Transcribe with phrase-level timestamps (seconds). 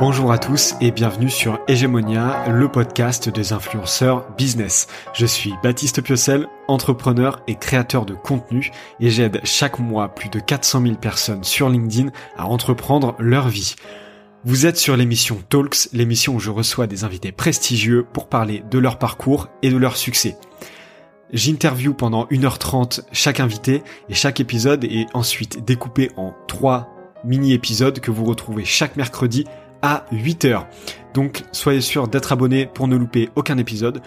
[0.00, 4.88] Bonjour à tous et bienvenue sur Hegemonia, le podcast des influenceurs business.
[5.12, 10.40] Je suis Baptiste Piocel, entrepreneur et créateur de contenu et j'aide chaque mois plus de
[10.40, 13.76] 400 000 personnes sur LinkedIn à entreprendre leur vie.
[14.44, 18.78] Vous êtes sur l'émission Talks, l'émission où je reçois des invités prestigieux pour parler de
[18.80, 20.36] leur parcours et de leur succès.
[21.32, 26.90] J'interview pendant 1h30 chaque invité et chaque épisode est ensuite découpé en trois
[27.24, 29.44] mini-épisodes que vous retrouvez chaque mercredi
[29.84, 30.64] à 8h.
[31.12, 34.00] Donc soyez sûr d'être abonné pour ne louper aucun épisode.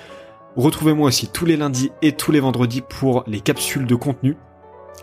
[0.55, 4.36] Retrouvez-moi aussi tous les lundis et tous les vendredis pour les capsules de contenu.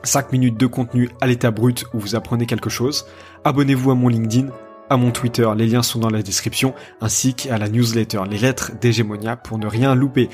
[0.03, 3.07] 5 minutes de contenu à l'état brut où vous apprenez quelque chose.
[3.45, 4.49] Abonnez-vous à mon LinkedIn,
[4.91, 8.73] à mon Twitter, les liens sont dans la description, ainsi qu'à la newsletter Les Lettres
[8.81, 10.29] d'Hégémonia pour ne rien louper.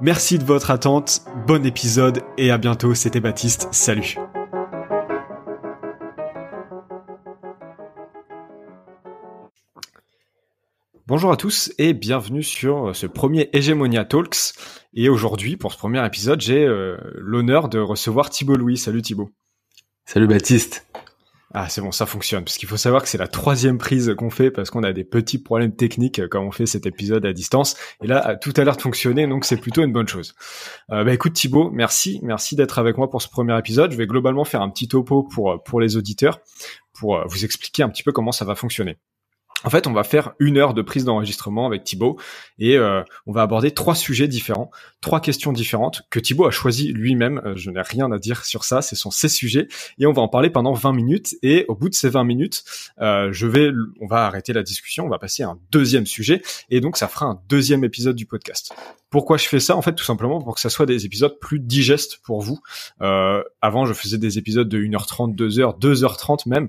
[0.00, 4.16] Merci de votre attente, bon épisode et à bientôt, c'était Baptiste, salut
[11.14, 14.52] Bonjour à tous et bienvenue sur ce premier Hegemonia Talks.
[14.94, 18.76] Et aujourd'hui, pour ce premier épisode, j'ai euh, l'honneur de recevoir Thibault Louis.
[18.76, 19.30] Salut Thibault.
[20.06, 20.88] Salut Baptiste.
[21.54, 22.42] Ah c'est bon, ça fonctionne.
[22.42, 25.04] Parce qu'il faut savoir que c'est la troisième prise qu'on fait parce qu'on a des
[25.04, 27.76] petits problèmes techniques quand on fait cet épisode à distance.
[28.02, 30.34] Et là, tout a l'air de fonctionner, donc c'est plutôt une bonne chose.
[30.90, 33.92] Euh, bah écoute Thibault, merci, merci d'être avec moi pour ce premier épisode.
[33.92, 36.40] Je vais globalement faire un petit topo pour pour les auditeurs,
[36.92, 38.98] pour euh, vous expliquer un petit peu comment ça va fonctionner.
[39.64, 42.18] En fait, on va faire une heure de prise d'enregistrement avec Thibaut
[42.58, 44.70] et euh, on va aborder trois sujets différents,
[45.00, 47.40] trois questions différentes que Thibaut a choisi lui-même.
[47.46, 50.20] Euh, je n'ai rien à dire sur ça, ce sont ses sujets et on va
[50.20, 51.34] en parler pendant 20 minutes.
[51.42, 52.62] Et au bout de ces 20 minutes,
[53.00, 53.70] euh, je vais,
[54.00, 57.08] on va arrêter la discussion, on va passer à un deuxième sujet et donc ça
[57.08, 58.74] fera un deuxième épisode du podcast.
[59.14, 61.60] Pourquoi je fais ça En fait, tout simplement pour que ça soit des épisodes plus
[61.60, 62.58] digestes pour vous.
[63.00, 66.68] Euh, avant, je faisais des épisodes de 1h30, 2h, 2h30 même,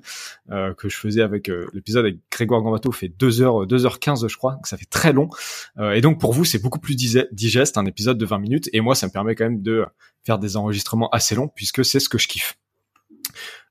[0.52, 4.52] euh, que je faisais avec euh, l'épisode avec Grégoire Gambato fait 2h, 2h15 je crois,
[4.52, 5.28] donc ça fait très long.
[5.95, 8.70] Et donc pour vous, c'est beaucoup plus digeste, un épisode de 20 minutes.
[8.73, 9.84] Et moi, ça me permet quand même de
[10.23, 12.60] faire des enregistrements assez longs puisque c'est ce que je kiffe.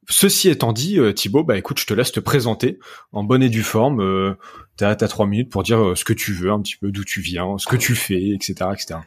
[0.08, 2.78] Ceci étant dit, euh, Thibaut, bah écoute, je te laisse te présenter
[3.12, 4.00] en bonne et due forme.
[4.00, 4.34] Euh,
[4.76, 7.04] t'as as trois minutes pour dire euh, ce que tu veux, un petit peu d'où
[7.04, 9.00] tu viens, ce que tu fais, etc., etc.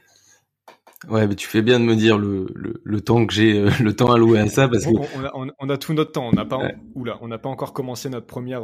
[1.07, 2.47] Ouais, mais tu fais bien de me dire le,
[2.83, 4.91] le, temps que j'ai, euh, le temps alloué à ça, parce que
[5.59, 6.27] on, a, tout notre temps.
[6.27, 6.59] On n'a pas,
[6.95, 8.63] oula, on n'a pas encore commencé notre première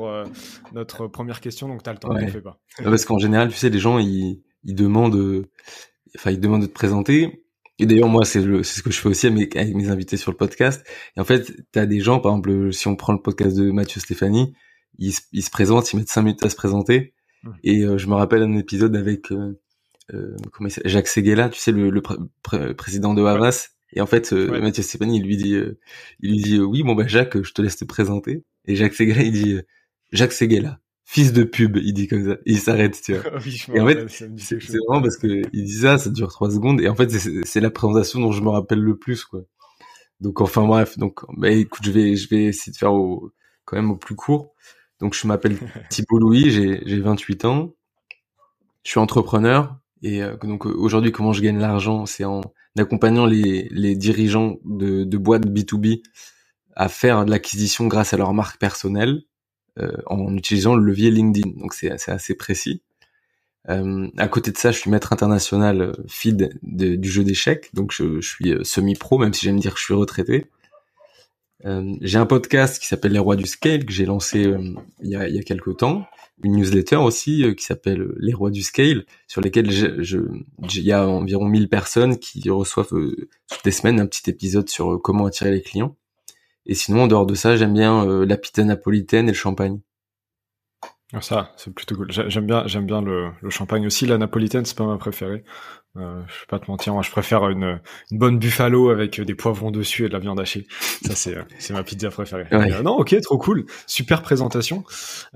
[0.73, 2.09] notre première question, donc t'as le temps.
[2.09, 2.27] Ouais.
[2.27, 2.59] Fais pas.
[2.83, 5.45] parce qu'en général, tu sais, les gens ils, ils demandent,
[6.15, 7.43] enfin ils demandent de te présenter
[7.79, 10.85] et d'ailleurs, moi, c'est ce que je fais aussi avec mes, invités sur le podcast.
[11.17, 13.71] Et en fait, tu as des gens, par exemple, si on prend le podcast de
[13.71, 14.53] Mathieu Stéphanie,
[14.99, 17.13] ils, se présentent, ils mettent cinq minutes à se présenter.
[17.43, 17.49] Mmh.
[17.63, 19.59] Et euh, je me rappelle un épisode avec euh,
[20.13, 23.69] euh comment Jacques Seguela, tu sais, le, le président de Havas.
[23.95, 25.55] Et en fait, euh, Mathieu Stéphanie, il lui dit,
[26.19, 28.43] il lui dit, oui, bon bah Jacques, je te laisse te présenter.
[28.65, 29.59] Et Jacques Seguela, il dit,
[30.11, 32.37] Jacques Seguela, fils de pub, il dit comme ça.
[32.45, 33.31] il s'arrête, tu vois.
[33.73, 36.81] et en fait, c'est vraiment parce que il dit ça, ça dure trois secondes.
[36.81, 39.41] Et en fait, c'est la présentation dont je me rappelle le plus, quoi.
[40.19, 40.97] Donc, enfin, bref.
[40.97, 43.31] Donc, bah, écoute, je vais, je vais essayer de faire au,
[43.65, 44.53] quand même au plus court.
[44.99, 45.57] Donc, je m'appelle
[45.89, 47.73] Thibault Louis, j'ai, j'ai 28 ans.
[48.83, 49.77] Je suis entrepreneur.
[50.01, 52.05] Et euh, donc, aujourd'hui, comment je gagne l'argent?
[52.05, 52.41] C'est en
[52.77, 56.01] accompagnant les, les dirigeants de, de boîtes B2B
[56.75, 59.23] à faire de l'acquisition grâce à leur marque personnelle
[60.05, 61.59] en utilisant le levier LinkedIn.
[61.59, 62.81] Donc c'est assez précis.
[63.69, 67.93] Euh, à côté de ça, je suis maître international euh, feed du jeu d'échecs, donc
[67.93, 70.47] je, suis semi-pro, même si j'aime dire que je suis retraité.
[71.65, 74.53] Euh, j'ai un podcast qui s'appelle Les Rois du Scale que j'ai lancé
[75.01, 76.05] il, y a, il y a quelques temps,
[76.43, 81.45] une newsletter aussi qui s'appelle Les Rois du Scale, sur lesquels il y a environ
[81.45, 85.95] 1000 personnes qui reçoivent toutes les semaines un petit épisode sur comment attirer les clients.
[86.65, 89.79] Et sinon, en dehors de ça, j'aime bien euh, la pizza napolitaine et le champagne.
[91.13, 92.11] Ah, ça, c'est plutôt cool.
[92.11, 94.07] J'aime bien, j'aime bien le, le, champagne aussi.
[94.07, 95.43] La napolitaine, c'est pas ma préférée.
[95.95, 99.35] Euh, je vais pas te mentir, moi je préfère une, une, bonne buffalo avec des
[99.35, 100.65] poivrons dessus et de la viande hachée.
[101.05, 102.47] Ça c'est c'est ma pizza préférée.
[102.51, 104.83] Euh, non, ok, trop cool, super présentation.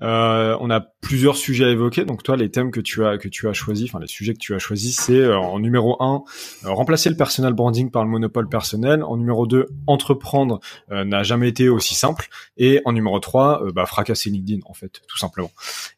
[0.02, 2.06] Euh, on a plusieurs sujets à évoquer.
[2.06, 4.40] Donc toi, les thèmes que tu as que tu as choisi, enfin les sujets que
[4.40, 6.24] tu as choisis, c'est euh, en numéro un,
[6.64, 9.04] remplacer le personal branding par le monopole personnel.
[9.04, 12.30] En numéro 2, entreprendre n'a jamais été aussi simple.
[12.58, 15.52] Et en numéro 3, bah, fracasser LinkedIn en fait, tout simplement.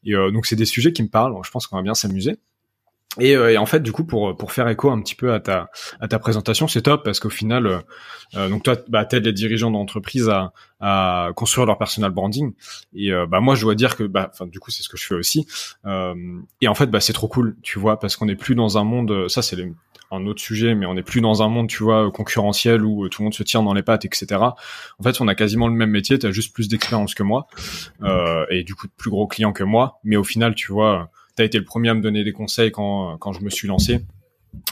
[0.04, 1.36] Et donc c'est des sujets qui me parlent.
[1.46, 2.40] Je pense qu'on va bien s'amuser.
[3.20, 5.40] Et, euh, et, en fait, du coup, pour pour faire écho un petit peu à
[5.40, 5.70] ta
[6.00, 7.80] à ta présentation, c'est top parce qu'au final, euh,
[8.36, 12.54] euh donc toi, bah, t'aides les dirigeants d'entreprise à, à construire leur personal branding.
[12.94, 14.98] Et euh, bah moi, je dois dire que bah, enfin, du coup, c'est ce que
[14.98, 15.48] je fais aussi.
[16.62, 18.84] et en fait, bah, c'est trop cool, tu vois, parce qu'on n'est plus dans un
[18.84, 19.28] monde.
[19.28, 19.58] Ça, c'est
[20.12, 23.22] un autre sujet, mais on n'est plus dans un monde, tu vois, concurrentiel où tout
[23.22, 24.42] le monde se tire dans les pattes, etc.
[24.42, 27.48] En fait, on a quasiment le même métier, tu as juste plus d'expérience que moi,
[28.04, 31.10] euh, et du coup de plus gros clients que moi, mais au final, tu vois,
[31.40, 33.68] tu as été le premier à me donner des conseils quand, quand je me suis
[33.68, 34.02] lancé.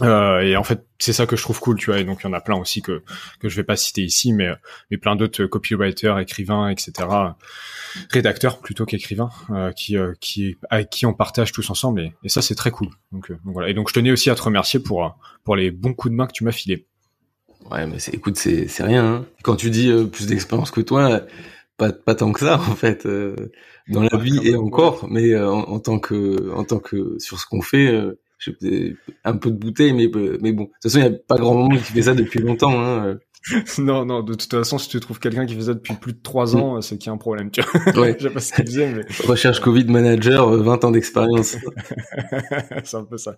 [0.02, 2.00] Euh, et en fait, c'est ça que je trouve cool, tu vois.
[2.00, 3.04] Et donc, il y en a plein aussi que
[3.40, 4.50] que je vais pas citer ici, mais
[4.90, 7.08] mais plein d'autres copywriters, écrivains, etc.,
[8.10, 12.12] rédacteurs plutôt qu'écrivains, euh, qui euh, qui avec qui on partage tous ensemble.
[12.24, 12.90] Et, ça, c'est très cool.
[13.12, 13.70] Donc, donc, voilà.
[13.70, 16.28] Et donc, je tenais aussi à te remercier pour pour les bons coups de main
[16.28, 16.88] que tu m'as filés.
[17.70, 19.06] Ouais, mais écoute, c'est c'est rien.
[19.06, 19.26] Hein.
[19.44, 21.22] Quand tu dis plus d'expérience que toi,
[21.78, 23.08] pas pas tant que ça en fait
[23.88, 27.46] dans la vie et encore, mais en, en, tant que en tant que sur ce
[27.46, 27.92] qu'on fait
[28.40, 30.10] j'ai un peu de bouteille, mais,
[30.42, 30.64] mais bon.
[30.64, 32.80] De toute façon, il n'y a pas grand monde qui fait ça depuis longtemps.
[32.80, 33.18] Hein.
[33.78, 36.20] non, non, de toute façon, si tu trouves quelqu'un qui fait ça depuis plus de
[36.22, 38.02] trois ans, c'est qu'il y a un problème, tu vois.
[38.02, 38.16] Ouais.
[38.20, 39.04] Je sais pas ce qu'il disait, mais...
[39.26, 41.56] Recherche Covid manager, 20 euh, ans d'expérience.
[42.84, 43.38] c'est un peu ça.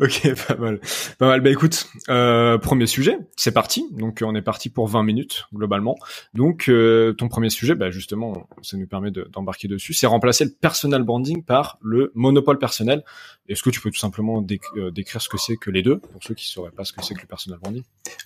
[0.00, 0.80] Ok, pas mal.
[1.18, 1.40] Pas mal.
[1.40, 3.86] Bah écoute, euh, premier sujet, c'est parti.
[3.92, 5.96] Donc on est parti pour 20 minutes, globalement.
[6.32, 10.52] Donc euh, ton premier sujet, bah justement, ça nous permet d'embarquer dessus, c'est remplacer le
[10.52, 13.04] personal branding par le monopole personnel.
[13.48, 16.34] Est-ce que tu peux tout simplement décrire ce que c'est que les deux, pour ceux
[16.34, 17.82] qui ne sauraient pas ce que c'est que le personal branding?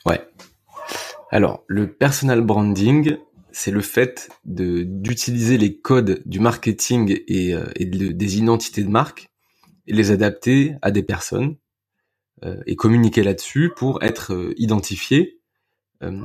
[0.06, 0.20] Ouais.
[1.30, 3.18] Alors, le personal branding,
[3.52, 9.28] c'est le fait d'utiliser les codes du marketing et, euh, des identités de marque
[9.86, 11.56] et les adapter à des personnes
[12.44, 15.40] euh, et communiquer là-dessus pour être euh, identifié.
[16.02, 16.20] Euh,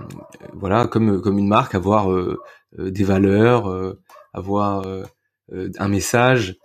[0.53, 2.07] voilà, comme comme une marque, avoir
[2.77, 3.95] des valeurs,
[4.33, 4.85] avoir
[5.51, 6.57] un message,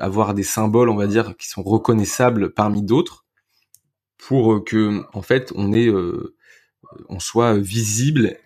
[0.00, 3.26] avoir des symboles, on va dire, qui sont reconnaissables parmi d'autres,
[4.16, 5.90] pour que en fait on ait
[7.08, 8.36] on soit visible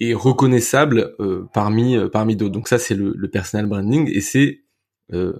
[0.00, 2.52] et reconnaissable euh, parmi euh, parmi d'autres.
[2.52, 4.62] Donc ça c'est le, personal branding et c'est
[5.12, 5.34] euh,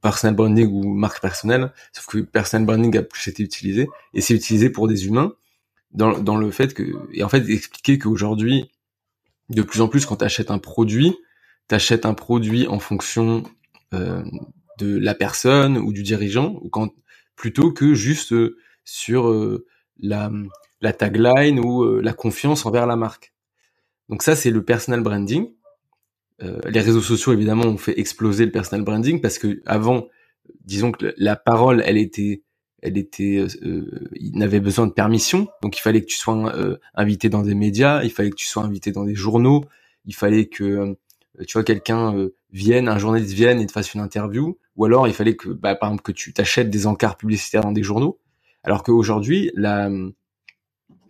[0.00, 4.34] personal branding ou marque personnelle, sauf que personal branding a plus été utilisé et c'est
[4.34, 5.34] utilisé pour des humains
[5.92, 8.70] dans, dans le fait que et en fait expliquer qu'aujourd'hui
[9.50, 11.14] de plus en plus quand tu achètes un produit,
[11.68, 13.42] tu achètes un produit en fonction
[13.92, 14.22] euh,
[14.78, 16.94] de la personne ou du dirigeant ou quand
[17.36, 18.34] plutôt que juste
[18.84, 19.60] sur
[19.98, 20.30] la
[20.82, 23.32] la tagline ou euh, la confiance envers la marque.
[24.08, 25.48] Donc ça, c'est le personal branding.
[26.42, 30.08] Euh, les réseaux sociaux, évidemment, ont fait exploser le personal branding parce que avant,
[30.64, 32.42] disons que la parole, elle était,
[32.82, 35.48] elle était, euh, il n'avait besoin de permission.
[35.62, 36.52] Donc il fallait que tu sois
[36.94, 39.64] invité dans des médias, il fallait que tu sois invité dans des journaux,
[40.04, 40.96] il fallait que
[41.46, 45.14] tu vois quelqu'un vienne, un journaliste vienne et te fasse une interview, ou alors il
[45.14, 48.18] fallait que, bah, par exemple, que tu t'achètes des encarts publicitaires dans des journaux.
[48.64, 49.88] Alors qu'aujourd'hui, la,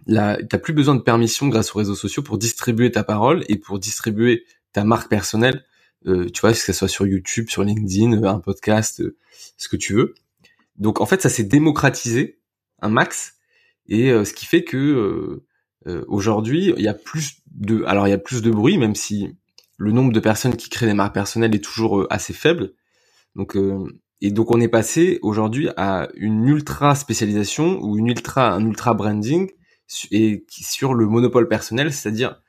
[0.07, 3.79] t'as plus besoin de permission grâce aux réseaux sociaux pour distribuer ta parole et pour
[3.79, 5.65] distribuer ta marque personnelle.
[6.07, 9.17] Euh, tu vois, que ce soit sur YouTube, sur LinkedIn, un podcast, euh,
[9.57, 10.15] ce que tu veux.
[10.77, 12.41] Donc en fait, ça s'est démocratisé
[12.81, 13.35] un max,
[13.87, 15.43] et euh, ce qui fait que
[16.07, 19.37] aujourd'hui, il y a plus de, alors il y a plus de bruit, même si
[19.77, 22.73] le nombre de personnes qui créent des marques personnelles est toujours assez faible.
[23.35, 23.57] Donc
[24.21, 28.95] et donc on est passé aujourd'hui à une ultra spécialisation ou une ultra un ultra
[28.95, 29.51] branding
[30.11, 32.41] et sur le monopole personnel, c'est-à-dire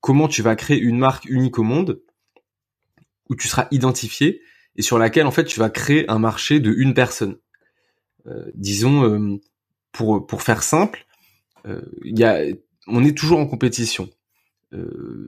[0.00, 2.02] comment tu vas créer une marque unique au monde
[3.28, 4.42] où tu seras identifié
[4.76, 7.36] et sur laquelle en fait tu vas créer un marché de une personne.
[8.26, 9.40] Euh, disons euh,
[9.92, 11.06] pour faire simple,
[11.66, 11.80] euh,
[12.86, 14.08] on est toujours en compétition.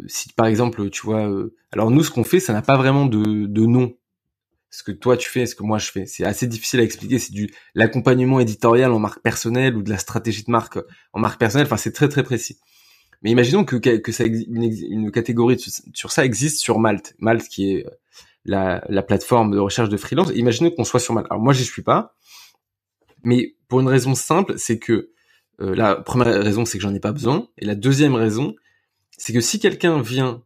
[0.06, 1.31] si par exemple tu vois,
[1.72, 3.94] alors nous ce qu'on fait, ça n'a pas vraiment de nom
[4.74, 6.04] ce que toi tu fais ce que moi je fais.
[6.04, 7.20] C'est assez difficile à expliquer.
[7.20, 10.78] C'est du l'accompagnement éditorial en marque personnelle ou de la stratégie de marque
[11.12, 11.66] en marque personnelle.
[11.66, 12.58] Enfin, c'est très très précis.
[13.22, 15.60] Mais imaginons que que ça une, une catégorie
[15.94, 17.14] sur ça existe sur Malte.
[17.20, 17.86] Malte qui est
[18.44, 20.32] la, la plateforme de recherche de freelance.
[20.34, 21.28] Imaginons qu'on soit sur Malte.
[21.31, 22.16] Alors moi j'y suis pas,
[23.22, 25.12] mais pour une raison simple, c'est que
[25.60, 28.56] euh, la première raison c'est que j'en ai pas besoin, et la deuxième raison
[29.16, 30.43] c'est que si quelqu'un vient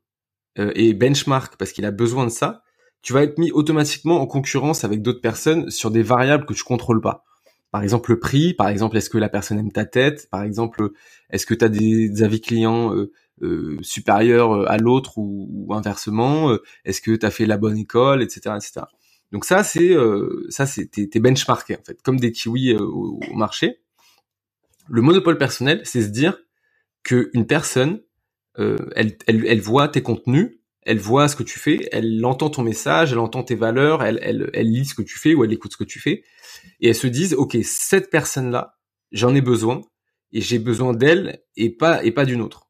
[0.58, 2.62] euh, et benchmark parce qu'il a besoin de ça,
[3.02, 6.64] tu vas être mis automatiquement en concurrence avec d'autres personnes sur des variables que tu
[6.64, 7.24] contrôles pas.
[7.70, 10.90] Par exemple le prix, par exemple est-ce que la personne aime ta tête, par exemple
[11.30, 13.12] est-ce que tu as des, avis clients euh,
[13.42, 18.22] euh, supérieurs euh, à l'autre ou, inversement, est-ce que tu as fait la bonne école,
[18.22, 18.56] etc.
[18.56, 18.86] etc.
[19.32, 19.94] Donc ça c'est
[20.48, 23.80] ça c'est t'es, benchmarké en fait, comme des kiwis au, marché.
[24.88, 26.38] Le monopole personnel, c'est se dire
[27.02, 28.00] que une personne,
[28.56, 32.62] elle, elle, elle voit tes contenus elle voit ce que tu fais, elle entend ton
[32.62, 35.52] message, elle entend tes valeurs, elle, elle, elle lit ce que tu fais ou elle
[35.52, 36.22] écoute ce que tu fais,
[36.80, 38.78] et elle se disent, ok, cette personne-là,
[39.12, 39.82] j'en ai besoin,
[40.32, 42.68] et j'ai besoin d'elle et pas et pas d'une autre.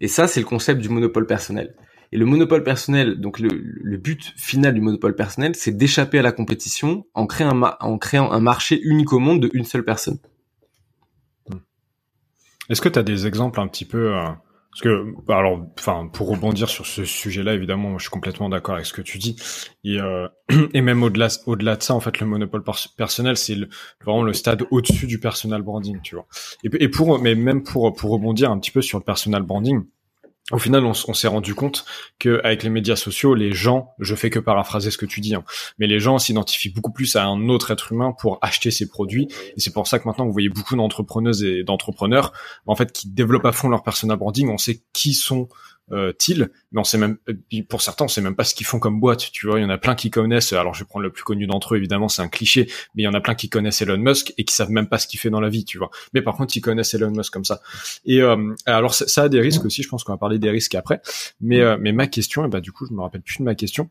[0.00, 1.74] Et ça, c'est le concept du monopole personnel.
[2.12, 6.22] Et le monopole personnel, donc le, le but final du monopole personnel, c'est d'échapper à
[6.22, 9.84] la compétition en créant, un, en créant un marché unique au monde de une seule
[9.84, 10.18] personne.
[12.68, 14.14] Est-ce que tu as des exemples un petit peu
[14.70, 18.76] parce que, bah, alors, enfin, pour rebondir sur ce sujet-là, évidemment, je suis complètement d'accord
[18.76, 19.36] avec ce que tu dis.
[19.82, 20.28] Et, euh,
[20.74, 22.62] même au-delà, au-delà de ça, en fait, le monopole
[22.96, 23.56] personnel, c'est
[24.04, 26.26] vraiment le stade au-dessus du personal branding, tu vois.
[26.62, 29.82] Et, et pour, mais même pour pour rebondir un petit peu sur le personal branding,
[30.50, 31.84] au final, on, s'est rendu compte
[32.18, 35.34] que avec les médias sociaux, les gens, je fais que paraphraser ce que tu dis,
[35.34, 35.44] hein,
[35.78, 39.28] mais les gens s'identifient beaucoup plus à un autre être humain pour acheter ses produits.
[39.56, 42.32] Et c'est pour ça que maintenant, vous voyez beaucoup d'entrepreneuses et d'entrepreneurs,
[42.66, 44.48] en fait, qui développent à fond leur personal branding.
[44.48, 45.48] On sait qui sont
[45.92, 46.12] euh,
[46.72, 49.00] mais on sait même, euh, pour certains, on sait même pas ce qu'ils font comme
[49.00, 49.30] boîte.
[49.32, 50.52] Tu vois, il y en a plein qui connaissent.
[50.52, 53.04] Alors, je vais prendre le plus connu d'entre eux, évidemment, c'est un cliché, mais il
[53.04, 55.18] y en a plein qui connaissent Elon Musk et qui savent même pas ce qu'il
[55.18, 55.90] fait dans la vie, tu vois.
[56.14, 57.60] Mais par contre, ils connaissent Elon Musk comme ça.
[58.04, 59.82] Et euh, alors, ça, a des risques aussi.
[59.82, 61.00] Je pense qu'on va parler des risques après.
[61.40, 63.54] Mais, euh, mais ma question, et bah du coup, je me rappelle plus de ma
[63.54, 63.90] question.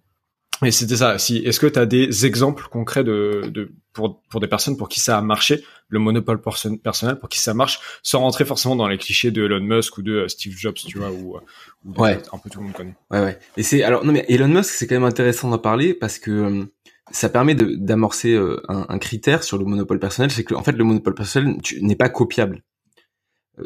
[0.64, 1.18] Et c'était ça.
[1.18, 4.90] Si, est-ce que tu as des exemples concrets de, de pour, pour des personnes pour
[4.90, 8.88] qui ça a marché, le monopole personnel, pour qui ça marche, sans rentrer forcément dans
[8.88, 11.40] les clichés de Elon Musk ou de euh, Steve Jobs, tu vois, ou, euh,
[11.86, 12.22] ou ouais.
[12.32, 12.96] un peu tout le monde connaît.
[13.10, 13.40] Ouais, ouais.
[13.58, 16.32] Et c'est alors non mais Elon Musk, c'est quand même intéressant d'en parler parce que
[16.32, 16.66] euh,
[17.12, 18.36] ça permet d'amorcer
[18.68, 21.96] un, un, critère sur le monopole personnel, c'est que en fait le monopole personnel n'est
[21.96, 22.64] pas copiable.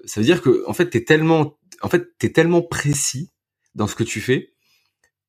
[0.05, 3.31] ça veut dire que en fait t'es tellement, en fait t'es tellement précis
[3.75, 4.53] dans ce que tu fais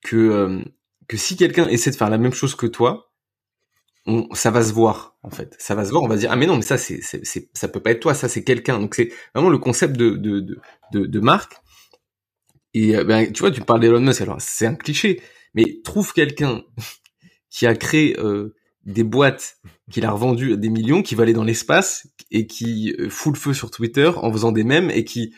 [0.04, 0.62] que
[1.08, 3.10] que si quelqu'un essaie de faire la même chose que toi,
[4.06, 5.54] on, ça va se voir en fait.
[5.58, 6.02] Ça va se voir.
[6.02, 8.14] On va dire ah mais non mais ça c'est ça peut pas être toi.
[8.14, 8.78] Ça c'est quelqu'un.
[8.78, 10.40] Donc c'est vraiment le concept de de
[10.92, 11.54] de, de, marque.
[12.74, 15.22] Et euh, ben tu vois tu parles d'Elon Musk alors c'est un cliché
[15.54, 16.62] mais trouve quelqu'un
[17.50, 19.58] qui a créé euh, des boîtes
[19.90, 23.34] qu'il a revendues à des millions, qui va aller dans l'espace et qui euh, fout
[23.34, 25.34] le feu sur Twitter en faisant des mèmes et qui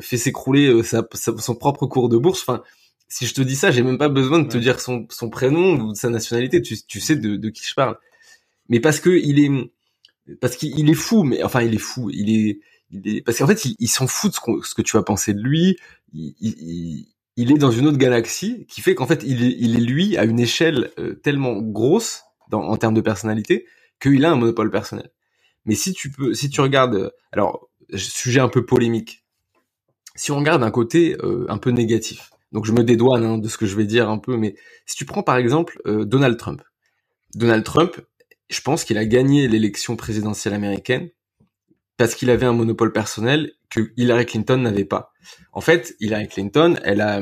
[0.00, 2.40] fait s'écrouler son propre cours de bourse.
[2.40, 2.62] Enfin,
[3.08, 5.74] si je te dis ça, j'ai même pas besoin de te dire son, son prénom
[5.80, 6.62] ou de sa nationalité.
[6.62, 7.96] Tu, tu sais de, de qui je parle.
[8.68, 11.22] Mais parce que il est, parce qu'il est fou.
[11.22, 12.10] Mais enfin, il est fou.
[12.10, 12.60] Il est,
[12.90, 15.34] il est parce qu'en fait, il, s'en fout de ce, ce, que tu vas penser
[15.34, 15.76] de lui.
[16.12, 19.76] Il, il, il, est dans une autre galaxie qui fait qu'en fait, il est, il
[19.76, 23.66] est lui à une échelle euh, tellement grosse dans, en termes de personnalité
[24.00, 25.10] qu'il a un monopole personnel.
[25.64, 29.24] Mais si tu peux, si tu regardes, alors sujet un peu polémique.
[30.14, 33.48] Si on regarde un côté euh, un peu négatif, donc je me dédouane hein, de
[33.48, 34.54] ce que je vais dire un peu, mais
[34.86, 36.62] si tu prends par exemple euh, Donald Trump,
[37.34, 38.00] Donald Trump,
[38.48, 41.10] je pense qu'il a gagné l'élection présidentielle américaine
[41.98, 45.12] parce qu'il avait un monopole personnel que Hillary Clinton n'avait pas.
[45.52, 47.20] En fait, Hillary Clinton, elle a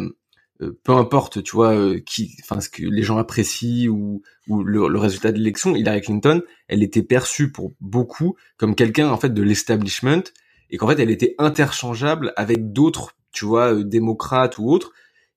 [0.62, 4.98] euh, peu importe, tu vois, euh, qui, enfin ce que les gens apprécient ou, le
[4.98, 9.42] résultat de l'élection, Hillary Clinton, elle était perçue pour beaucoup comme quelqu'un en fait de
[9.42, 10.22] l'establishment
[10.70, 14.92] et qu'en fait elle était interchangeable avec d'autres, tu vois, démocrates ou autres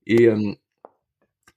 [0.08, 0.54] et, euh,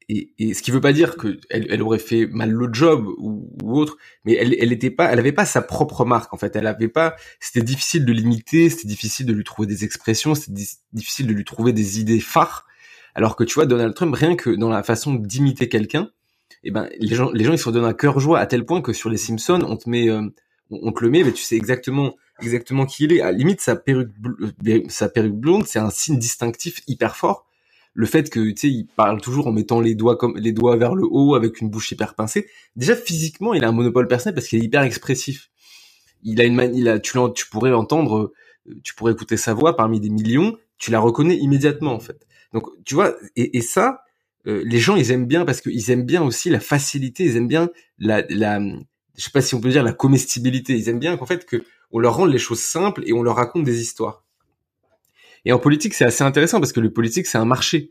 [0.09, 3.07] et, et, ce qui veut pas dire que elle, elle aurait fait mal le job
[3.19, 6.37] ou, ou, autre, mais elle, elle était pas, elle avait pas sa propre marque en
[6.37, 6.57] fait.
[6.57, 10.63] Elle avait pas, c'était difficile de l'imiter, c'était difficile de lui trouver des expressions, c'était
[10.93, 12.67] difficile de lui trouver des idées phares.
[13.15, 16.11] Alors que tu vois Donald Trump, rien que dans la façon d'imiter quelqu'un,
[16.65, 18.83] eh ben les gens, les gens ils se donnent un cœur joie à tel point
[18.83, 20.29] que sur les Simpsons, on te met, euh,
[20.71, 23.21] on te le met, mais tu sais exactement exactement qui il est.
[23.21, 24.11] À la limite sa perruque,
[24.67, 27.47] euh, sa perruque blonde, c'est un signe distinctif hyper fort
[27.93, 30.77] le fait que tu sais il parle toujours en mettant les doigts comme les doigts
[30.77, 32.49] vers le haut avec une bouche hyper pincée.
[32.77, 35.51] Déjà physiquement il a un monopole personnel parce qu'il est hyper expressif.
[36.23, 38.33] Il a une il a tu tu pourrais l'entendre
[38.69, 42.27] euh, tu pourrais écouter sa voix parmi des millions tu la reconnais immédiatement en fait.
[42.53, 44.03] Donc tu vois et, et ça
[44.47, 47.49] euh, les gens ils aiment bien parce qu'ils aiment bien aussi la facilité ils aiment
[47.49, 48.61] bien la la
[49.17, 50.75] je sais pas si on peut dire la comestibilité.
[50.75, 53.37] Ils aiment bien qu'en fait que on leur rende les choses simples et on leur
[53.37, 54.25] raconte des histoires
[55.45, 57.91] et en politique, c'est assez intéressant parce que le politique, c'est un marché.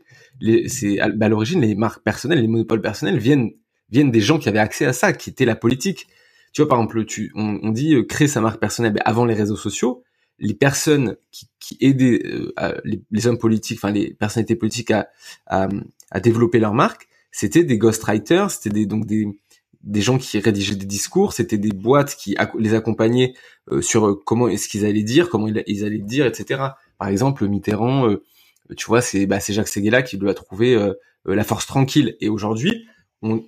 [0.68, 3.50] C'est bah, à l'origine, les marques personnelles, les monopoles personnels viennent
[3.90, 6.06] viennent des gens qui avaient accès à ça, qui étaient la politique.
[6.52, 9.24] Tu vois, par exemple, tu, on, on dit euh, créer sa marque personnelle ben, avant
[9.24, 10.04] les réseaux sociaux.
[10.38, 12.80] Les personnes qui, qui aidaient euh,
[13.10, 15.08] les, hommes politiques, enfin les personnalités politiques à,
[15.46, 15.68] à,
[16.10, 19.26] à développer leur marque, c'était des ghostwriters, c'était des, donc des,
[19.82, 23.34] des gens qui rédigeaient des discours, c'était des boîtes qui les accompagnaient
[23.70, 26.62] euh, sur comment est-ce qu'ils allaient dire, comment ils allaient dire, etc.
[27.00, 28.22] Par exemple, Mitterrand, euh,
[28.76, 30.92] tu vois, c'est bah, Jacques Seguela qui lui a trouvé euh,
[31.28, 32.14] euh, la force tranquille.
[32.20, 32.86] Et aujourd'hui,
[33.22, 33.40] on,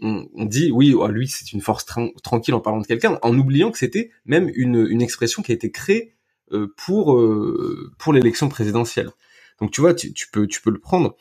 [0.46, 1.84] dit oui, oh, lui c'est une force
[2.22, 5.54] tranquille en parlant de quelqu'un, en oubliant que c'était même une, une expression qui a
[5.54, 6.14] été créée
[6.76, 7.18] pour
[7.98, 9.08] pour l'élection présidentielle.
[9.60, 11.16] Donc tu vois, tu, peux tu peux le prendre.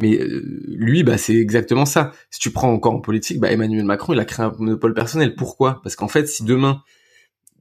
[0.00, 0.20] Mais
[0.68, 2.12] lui, bah c'est exactement ça.
[2.30, 5.34] Si tu prends encore en politique, bah Emmanuel Macron, il a créé un monopole personnel.
[5.34, 5.80] Pourquoi?
[5.82, 6.84] Parce qu'en fait, si demain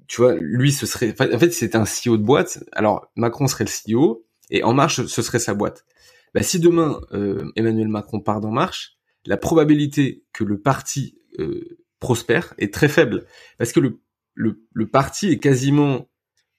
[0.10, 2.63] tu vois, lui, ce serait, en fait, c'était un CEO de boîte.
[2.74, 5.86] Alors, Macron serait le CEO et En Marche, ce serait sa boîte.
[6.34, 11.78] Bah, si demain euh, Emmanuel Macron part d'En Marche, la probabilité que le parti euh,
[12.00, 13.25] prospère est très faible
[13.58, 14.01] parce que le,
[14.34, 16.08] le, le parti est quasiment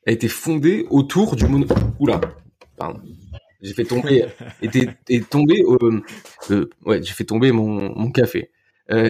[0.07, 1.67] a été fondée autour du mono.
[1.99, 2.21] Oula,
[2.77, 3.01] pardon.
[3.63, 4.27] J'ai fait tomber,
[4.63, 6.01] était, est tombé, euh,
[6.51, 8.51] euh, ouais, j'ai fait tomber mon, mon café.
[8.91, 9.09] Euh,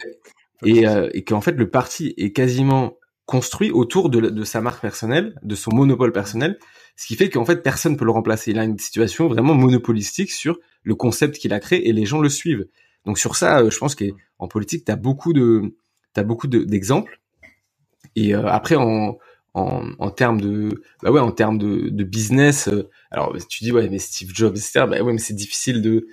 [0.65, 2.97] et, euh, et qu'en fait, le parti est quasiment
[3.31, 6.59] construit autour de, de, sa marque personnelle, de son monopole personnel,
[6.97, 8.51] ce qui fait qu'en fait, personne peut le remplacer.
[8.51, 12.21] Il a une situation vraiment monopolistique sur le concept qu'il a créé et les gens
[12.21, 12.67] le suivent.
[13.07, 15.77] Donc sur ça, je pense qu'en politique, tu as beaucoup de,
[16.13, 17.21] t'as beaucoup d'exemples.
[18.17, 19.17] et après, en,
[19.55, 23.73] en, en termes de bah ouais en termes de, de business euh, alors tu dis
[23.73, 26.07] ouais mais Steve Jobs etc bah ouais mais c'est difficile de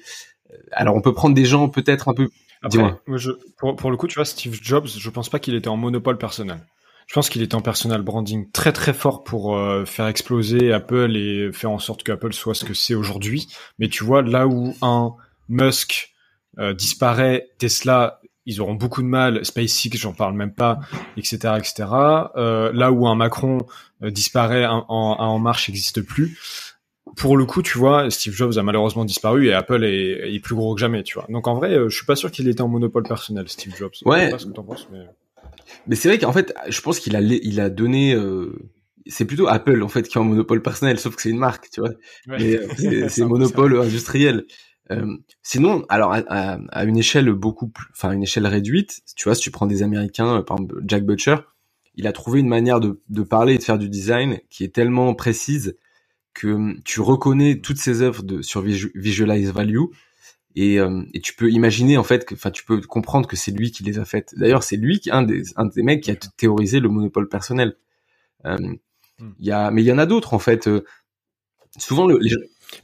[0.52, 2.30] euh, alors on peut prendre des gens peut-être un peu
[2.64, 5.68] Après, je, pour, pour le coup tu vois Steve Jobs je pense pas qu'il était
[5.68, 6.60] en monopole personnel
[7.08, 11.16] je pense qu'il était en personal branding très très fort pour euh, faire exploser Apple
[11.16, 13.48] et faire en sorte qu'Apple soit ce que c'est aujourd'hui
[13.80, 15.16] mais tu vois là où un
[15.50, 16.14] Musk
[16.76, 19.46] disparaît Tesla ils auront beaucoup de mal.
[19.46, 20.80] SpaceX, j'en parle même pas,
[21.18, 21.90] etc., etc.
[22.38, 23.68] Euh, là où un Macron
[24.02, 26.40] euh, disparaît, un, En Marche n'existe plus.
[27.16, 30.56] Pour le coup, tu vois, Steve Jobs a malheureusement disparu et Apple est, est plus
[30.56, 31.28] gros que jamais, tu vois.
[31.30, 33.92] Donc en vrai, euh, je suis pas sûr qu'il était en monopole personnel, Steve Jobs.
[34.06, 34.32] Ouais.
[34.38, 35.06] ce que penses, mais.
[35.88, 38.14] Mais c'est vrai qu'en fait, je pense qu'il a, il a donné.
[38.14, 38.54] Euh,
[39.06, 41.70] c'est plutôt Apple en fait qui est en monopole personnel, sauf que c'est une marque,
[41.70, 41.92] tu vois.
[42.28, 42.60] Ouais.
[43.10, 44.46] c'est monopole industriel.
[44.92, 49.42] Euh, sinon, alors à, une échelle beaucoup plus, enfin une échelle réduite, tu vois, si
[49.42, 51.36] tu prends des Américains, euh, par exemple Jack Butcher,
[51.96, 54.74] il a trouvé une manière de, de parler et de faire du design qui est
[54.74, 55.76] tellement précise
[56.34, 59.86] que hum, tu reconnais toutes ses œuvres de, sur Visualize Value
[60.60, 63.72] et, euh, et, tu peux imaginer en fait, enfin tu peux comprendre que c'est lui
[63.72, 64.34] qui les a faites.
[64.38, 67.76] D'ailleurs, c'est lui qui un des un des mecs qui a théorisé le monopole personnel.
[68.46, 68.58] Euh,
[69.20, 69.34] hmm.
[69.40, 70.70] Y a, mais il y en a d'autres en fait.
[71.78, 72.32] souvent le, les,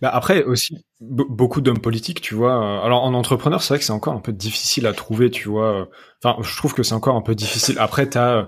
[0.02, 2.54] bah après aussi beaucoup d'hommes politiques, tu vois.
[2.54, 5.50] Euh, alors en entrepreneur, c'est vrai que c'est encore un peu difficile à trouver, tu
[5.50, 5.82] vois.
[5.82, 5.86] Euh,
[6.24, 7.78] enfin, je trouve que c'est encore un peu difficile.
[7.80, 8.46] Après, t'as, euh,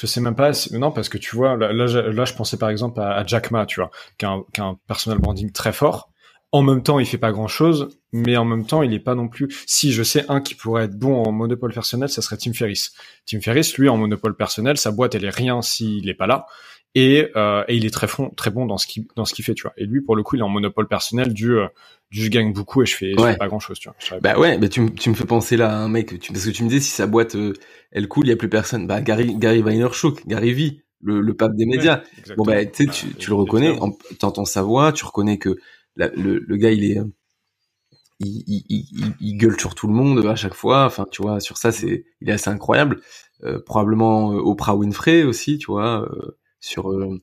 [0.00, 3.00] je sais même pas, non parce que tu vois, là, là, je pensais par exemple
[3.00, 6.11] à, Jack Ma, tu vois, qui a, un, qui a un personal branding très fort.
[6.52, 9.14] En même temps, il fait pas grand chose, mais en même temps, il est pas
[9.14, 9.48] non plus.
[9.66, 12.92] Si je sais un qui pourrait être bon en monopole personnel, ça serait Tim Ferriss.
[13.26, 16.46] Tim Ferriss, lui, en monopole personnel, sa boîte elle est rien s'il est pas là.
[16.94, 19.46] Et, euh, et il est très, fond, très bon dans ce qu'il dans ce qu'il
[19.46, 19.72] fait tu vois.
[19.78, 21.66] Et lui pour le coup il est en monopole personnel du, euh,
[22.10, 24.20] du je gagne beaucoup et je fais, je fais pas grand chose tu vois.
[24.20, 26.50] Bah ouais mais tu, tu me fais penser là à un mec tu, parce que
[26.50, 27.54] tu me dis si sa boîte euh,
[27.92, 28.86] elle coule il y a plus personne.
[28.86, 32.02] Bah Gary Gary Vaynerchuk Gary V le, le pape des médias.
[32.36, 33.78] Bon bah tu sais tu, bah, tu le reconnais
[34.18, 35.56] t'entends sa voix tu reconnais que
[35.96, 36.98] le, le gars il est
[38.20, 40.84] il, il, il, il, gueule sur tout le monde à chaque fois.
[40.84, 43.00] Enfin, tu vois, sur ça, c'est, il est assez incroyable.
[43.42, 46.02] Euh, probablement Oprah Winfrey aussi, tu vois.
[46.02, 47.20] Euh, sur euh,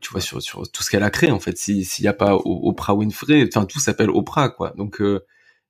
[0.00, 2.34] tu vois sur sur tout ce qu'elle a créé en fait s'il n'y a pas
[2.34, 5.24] Oprah Winfrey enfin tout s'appelle Oprah quoi donc euh,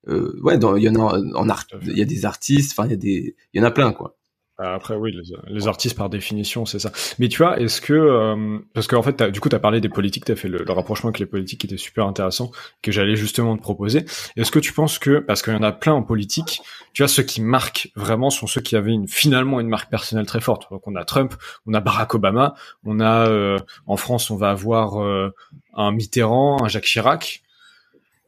[0.09, 2.93] euh, ouais il y en a en art il y a des artistes enfin il
[2.93, 4.17] y a des il y en a plein quoi
[4.59, 5.15] après, oui,
[5.49, 6.91] les, artistes par définition, c'est ça.
[7.19, 9.83] Mais tu vois, est-ce que euh, parce qu'en fait, as, du coup, tu as parlé
[9.83, 12.91] des politiques, tu as fait le, rapprochement avec les politiques qui était super intéressant, que
[12.91, 14.07] j'allais justement te proposer.
[14.37, 16.63] Est-ce que tu penses que, parce qu'il y en a plein en politique,
[16.95, 20.27] tu vois, ceux qui marquent vraiment sont ceux qui avaient une, finalement une marque personnelle
[20.27, 20.71] très forte.
[20.71, 21.35] Donc on a Trump,
[21.67, 25.35] on a Barack Obama, on a euh, en France, on va avoir euh,
[25.75, 27.43] un Mitterrand, un Jacques Chirac.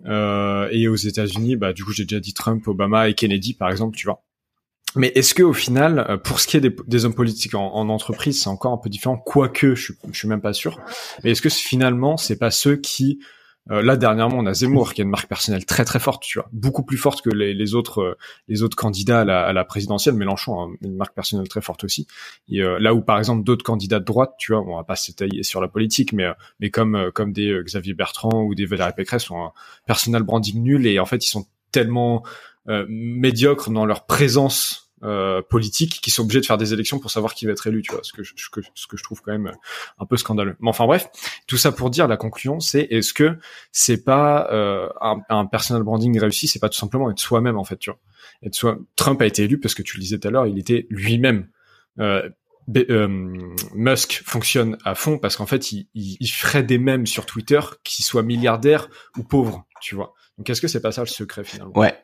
[0.05, 3.97] et aux États-Unis, bah du coup, j'ai déjà dit Trump, Obama et Kennedy, par exemple,
[3.97, 4.23] tu vois.
[4.97, 8.43] Mais est-ce que au final, euh, pour ce qui est des, hommes politiques en, entreprise,
[8.43, 10.81] c'est encore un peu différent, quoique je, je suis même pas sûr.
[11.23, 13.21] Mais est-ce que finalement, c'est pas ceux qui
[13.71, 16.39] euh, là dernièrement, on a Zemmour qui a une marque personnelle très très forte, tu
[16.39, 20.15] vois, beaucoup plus forte que les, autres euh, les autres candidats à la, présidentielle.
[20.15, 22.07] Mélenchon a une marque personnelle très forte aussi.
[22.49, 25.43] Et là où par exemple d'autres candidats de droite, tu vois, on va pas s'étaler
[25.43, 26.25] sur la politique, mais
[26.61, 29.53] mais comme comme des Xavier Bertrand ou des Valérie Pécresse ont un
[29.87, 32.27] personal branding nul et en fait ils sont tellement euh,
[32.89, 37.35] médiocres dans leur présence euh, politique qui sont obligés de faire des élections pour savoir
[37.35, 38.49] qui va être élu, tu vois, ce que je, ce
[38.89, 39.53] que je trouve quand même
[40.01, 40.57] un peu scandaleux.
[40.59, 41.09] Mais enfin bref,
[41.47, 43.39] tout ça pour dire la conclusion, c'est est-ce que
[43.71, 47.63] c'est pas euh, un, un, personal branding réussi, c'est pas tout simplement être soi-même en
[47.63, 48.01] fait, tu vois.
[48.43, 48.79] Être soi.
[48.97, 51.49] Trump a été élu parce que tu le disais tout à l'heure, il était lui-même.
[52.01, 52.29] Euh,
[53.75, 57.61] Musk fonctionne à fond parce qu'en fait, il, il, il, ferait des mèmes sur Twitter
[57.85, 60.13] qui soient milliardaires ou pauvres, tu vois.
[60.37, 61.77] Donc, est-ce que c'est pas ça le secret finalement?
[61.79, 61.97] Ouais,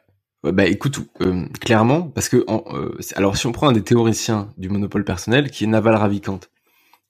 [0.53, 4.69] bah écoute, euh, clairement, parce que euh, alors si on prend un des théoriciens du
[4.69, 6.41] monopole personnel, qui est Naval Ravikant,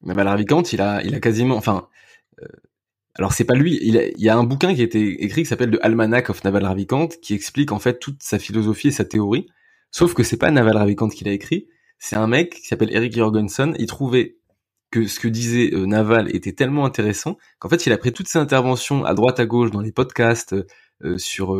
[0.03, 1.89] Naval Ravikant, il a, il a quasiment, enfin,
[2.41, 2.47] euh,
[3.15, 5.49] alors c'est pas lui, il, il y a un bouquin qui a été écrit qui
[5.49, 9.05] s'appelle The Almanac of Naval Ravikant, qui explique en fait toute sa philosophie et sa
[9.05, 9.47] théorie.
[9.91, 11.67] Sauf que c'est pas Naval Ravikant qui l'a écrit,
[11.99, 13.75] c'est un mec qui s'appelle Eric Jorgensen.
[13.79, 14.37] Il trouvait
[14.91, 18.39] que ce que disait Naval était tellement intéressant qu'en fait il a pris toutes ses
[18.39, 20.55] interventions à droite à gauche dans les podcasts,
[21.17, 21.57] sur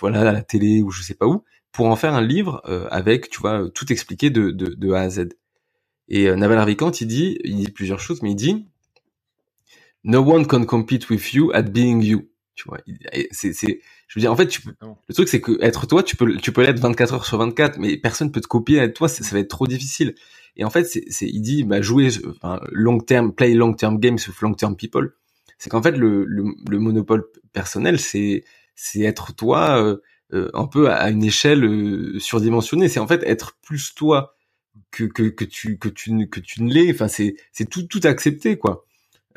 [0.00, 2.88] voilà à la télé ou je sais pas où pour en faire un livre euh,
[2.90, 5.28] avec tu vois tout expliqué de, de, de A à Z.
[6.08, 8.66] Et euh, Naval Ravikant il dit il dit plusieurs choses mais il dit
[10.04, 12.28] no one can compete with you at being you.
[12.54, 12.78] Tu vois,
[13.32, 16.02] c'est, c'est, je veux dire, en fait, tu peux, le truc, c'est que être toi,
[16.02, 18.94] tu peux, tu peux l'être 24 heures sur 24, mais personne peut te copier être
[18.94, 20.14] toi, ça, ça va être trop difficile.
[20.56, 23.98] Et en fait, c'est, c'est, il dit, bah, jouer, enfin, long term, play long term
[23.98, 25.10] games with long term people.
[25.58, 28.42] C'est qu'en fait, le, le, le, monopole personnel, c'est,
[28.76, 29.98] c'est être toi, euh,
[30.32, 32.88] euh, un peu à une échelle euh, surdimensionnée.
[32.88, 34.36] C'est en fait être plus toi
[34.92, 36.92] que, que, que tu, que tu, que tu ne l'es.
[36.92, 38.86] Enfin, c'est, c'est tout, tout accepter, quoi.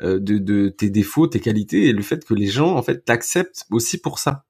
[0.02, 3.04] Euh, de, de, tes défauts, tes qualités et le fait que les gens en fait
[3.04, 4.46] t'acceptent aussi pour ça.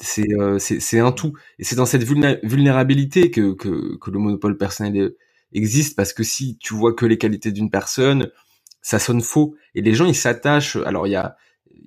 [0.00, 4.58] C'est euh, c'est un tout et c'est dans cette vulnérabilité que, que, que le monopole
[4.58, 5.14] personnel
[5.52, 8.30] existe parce que si tu vois que les qualités d'une personne,
[8.82, 10.76] ça sonne faux et les gens ils s'attachent.
[10.76, 11.36] Alors il y a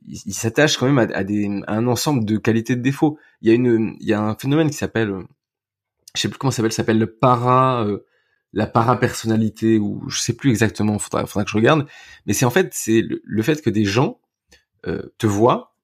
[0.07, 3.17] ils s'attachent quand même à, à, des, à un ensemble de qualités de défauts.
[3.41, 5.13] Il y a une il y a un phénomène qui s'appelle
[6.15, 8.05] je sais plus comment ça s'appelle, s'appelle le para euh,
[8.53, 11.87] la parapersonnalité ou je sais plus exactement, faudra, faudra que je regarde,
[12.25, 14.21] mais c'est en fait c'est le, fait que des gens
[14.87, 15.75] euh, te voient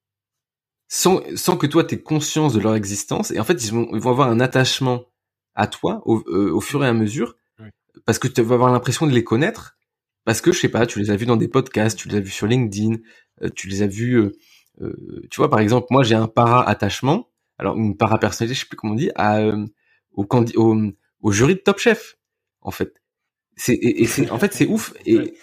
[0.87, 3.31] sans, sans que toi aies conscience de leur existence.
[3.31, 5.03] Et en fait ils vont, ils vont avoir un attachement
[5.53, 7.35] à toi au, euh, au fur et à mesure
[8.05, 9.77] parce que tu vas avoir l'impression de les connaître
[10.25, 12.19] parce que je sais pas, tu les as vus dans des podcasts, tu les as
[12.21, 12.97] vus sur LinkedIn,
[13.43, 14.31] euh, tu les as vus
[15.29, 17.29] tu vois par exemple moi j'ai un para attachement
[17.59, 19.43] alors une para personnalité je sais plus comment on dit à
[20.13, 20.81] au, au,
[21.21, 22.17] au jury de Top Chef
[22.61, 22.93] en fait.
[23.55, 25.33] C'est et, c'est en fait c'est ouf et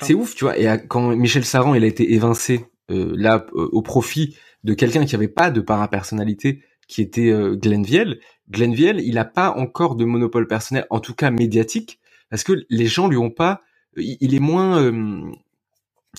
[0.00, 0.58] c'est ouf, tu vois.
[0.58, 5.04] Et quand Michel Saran il a été évincé euh, là euh, au profit de quelqu'un
[5.04, 8.20] qui avait pas de parapersonnalité, qui était euh, Glenn Viel.
[8.50, 12.64] Glenn Viel, il a pas encore de monopole personnel, en tout cas médiatique, parce que
[12.70, 13.62] les gens lui ont pas.
[13.96, 15.30] Il, est moins euh,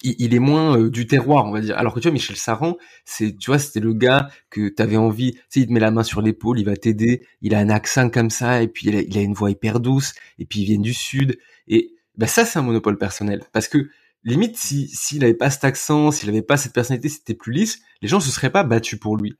[0.03, 1.77] il, est moins euh, du terroir, on va dire.
[1.77, 5.33] Alors que tu vois, Michel Saran, c'est, tu vois, c'était le gars que t'avais envie,
[5.33, 7.69] tu sais, il te met la main sur l'épaule, il va t'aider, il a un
[7.69, 10.79] accent comme ça, et puis il a, une voix hyper douce, et puis il vient
[10.79, 13.89] du sud, et ben ça, c'est un monopole personnel, parce que
[14.23, 17.81] limite, si s'il avait pas cet accent, s'il avait pas cette personnalité, c'était plus lisse,
[18.01, 19.35] les gens se seraient pas battus pour lui.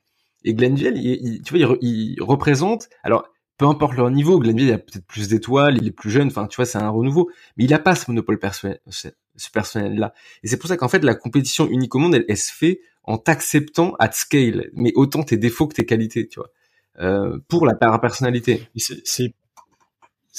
[0.46, 3.28] Et Glenville, il, tu vois, il, il représente, alors
[3.60, 6.48] peu importe leur niveau, Glenville il a peut-être plus d'étoiles, il est plus jeune, enfin
[6.48, 9.10] tu vois, c'est un renouveau, mais il a pas ce monopole personnel, ce
[9.52, 10.14] personnel-là.
[10.44, 13.18] Et c'est pour ça qu'en fait la compétition unique au monde, elle, se fait en
[13.18, 16.50] t'acceptant at scale, mais autant tes défauts que tes qualités, tu vois,
[17.02, 18.70] euh, pour la personnalité.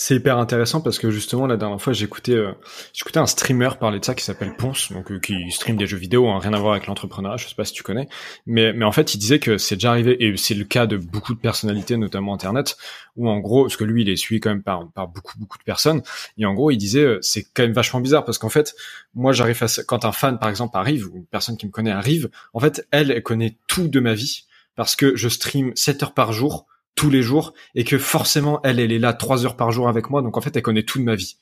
[0.02, 2.52] C'est hyper intéressant parce que justement la dernière fois j'écoutais euh,
[2.94, 5.98] j'écoutais un streamer parler de ça qui s'appelle Ponce donc euh, qui stream des jeux
[5.98, 8.08] vidéo hein, rien à voir avec l'entrepreneuriat je sais pas si tu connais.
[8.46, 10.96] Mais mais en fait il disait que c'est déjà arrivé et c'est le cas de
[10.96, 12.78] beaucoup de personnalités notamment internet
[13.16, 15.58] où en gros parce que lui il est suivi quand même par par beaucoup beaucoup
[15.58, 16.00] de personnes
[16.38, 18.74] et en gros il disait euh, c'est quand même vachement bizarre parce qu'en fait
[19.14, 21.90] moi j'arrive à quand un fan par exemple arrive ou une personne qui me connaît
[21.90, 26.04] arrive en fait elle, elle connaît tout de ma vie parce que je stream 7
[26.04, 26.66] heures par jour
[27.00, 30.10] tous les jours et que forcément elle elle est là trois heures par jour avec
[30.10, 30.20] moi.
[30.20, 31.38] Donc en fait elle connaît tout de ma vie.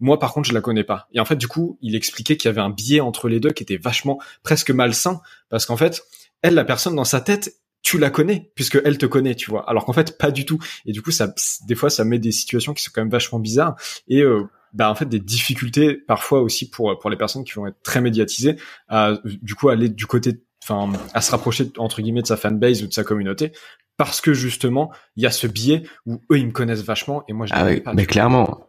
[0.00, 1.06] Moi par contre je la connais pas.
[1.12, 3.50] Et en fait du coup il expliquait qu'il y avait un biais entre les deux
[3.50, 6.02] qui était vachement presque malsain parce qu'en fait
[6.42, 9.70] elle la personne dans sa tête tu la connais puisque elle te connaît tu vois.
[9.70, 10.58] Alors qu'en fait pas du tout.
[10.86, 11.32] Et du coup ça
[11.68, 13.76] des fois ça met des situations qui sont quand même vachement bizarres
[14.08, 14.42] et euh,
[14.72, 18.00] bah en fait des difficultés parfois aussi pour pour les personnes qui vont être très
[18.00, 18.56] médiatisées
[18.88, 22.82] à du coup aller du côté enfin à se rapprocher entre guillemets de sa fanbase
[22.82, 23.52] ou de sa communauté
[23.96, 27.32] parce que justement il y a ce biais où eux ils me connaissent vachement et
[27.32, 27.94] moi je ah pas.
[27.94, 28.68] Mais clairement.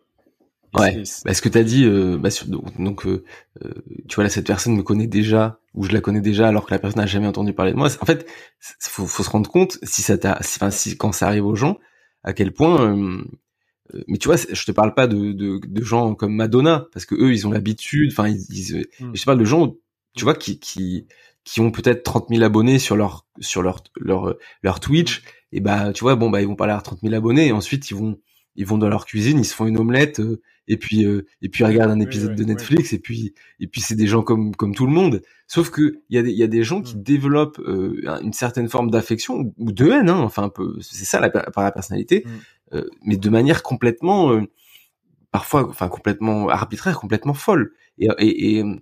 [0.77, 1.03] Ouais.
[1.25, 2.29] Bah, ce que t'as dit, euh, bah,
[2.77, 3.23] donc, euh,
[3.63, 3.71] euh,
[4.07, 6.71] tu vois là, cette personne me connaît déjà ou je la connais déjà alors que
[6.71, 7.87] la personne n'a jamais entendu parler de moi.
[8.01, 8.29] En fait,
[8.79, 11.77] faut, faut se rendre compte si ça t'a, enfin si quand ça arrive aux gens,
[12.23, 12.81] à quel point.
[12.81, 13.23] Euh,
[14.07, 17.15] mais tu vois, je te parle pas de, de, de gens comme Madonna parce que
[17.15, 18.11] eux ils ont l'habitude.
[18.11, 19.11] Enfin, ils, ils hmm.
[19.15, 19.75] je te parle de gens,
[20.15, 21.07] tu vois, qui qui
[21.47, 25.93] qui ont peut-être 30 000 abonnés sur leur sur leur leur leur Twitch et bah
[25.93, 28.19] tu vois bon bah ils vont pas avoir 30 000 abonnés et ensuite ils vont
[28.57, 31.47] ils vont dans leur cuisine ils se font une omelette euh, et puis euh, et
[31.47, 34.53] puis ils regardent un épisode de Netflix et puis et puis c'est des gens comme
[34.55, 36.81] comme tout le monde sauf que il y a des il y a des gens
[36.81, 37.03] qui mm.
[37.03, 41.21] développent euh, une certaine forme d'affection ou de haine hein, enfin un peu c'est ça
[41.21, 42.25] la par la personnalité
[42.73, 42.79] mm.
[43.05, 44.37] mais de manière complètement
[45.31, 48.81] parfois enfin complètement arbitraire complètement folle et, et, et mm.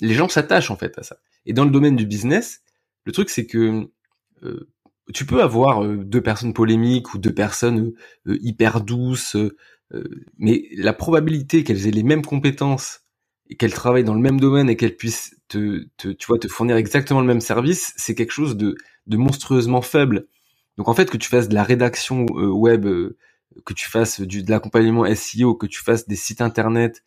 [0.00, 1.16] les gens s'attachent en fait à ça
[1.48, 2.62] et dans le domaine du business,
[3.04, 3.88] le truc c'est que
[4.44, 4.68] euh,
[5.14, 7.92] tu peux avoir euh, deux personnes polémiques ou deux personnes
[8.28, 9.36] euh, hyper douces,
[10.36, 13.00] mais la probabilité qu'elles aient les mêmes compétences
[13.48, 16.76] et qu'elles travaillent dans le même domaine et qu'elles puissent te, tu vois, te fournir
[16.76, 20.28] exactement le même service, c'est quelque chose de, monstrueusement faible.
[20.76, 22.86] Donc en fait, que tu fasses de la rédaction web,
[23.64, 27.02] que tu fasses de l'accompagnement SEO, que tu fasses des sites internet,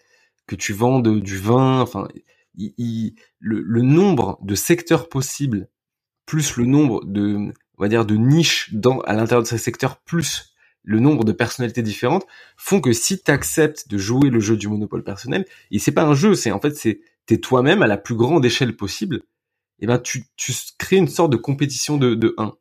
[0.48, 2.08] que tu vendes du vin, enfin,
[2.56, 5.70] le, nombre de secteurs possibles
[6.26, 9.98] plus le nombre de on va dire de niches dans à l'intérieur de ces secteurs
[10.02, 12.26] plus le nombre de personnalités différentes
[12.58, 16.04] font que si tu acceptes de jouer le jeu du monopole personnel, et c'est pas
[16.04, 19.86] un jeu, c'est en fait c'est t'es toi-même à la plus grande échelle possible, et
[19.86, 22.54] eh ben tu, tu crées une sorte de compétition de, de 1.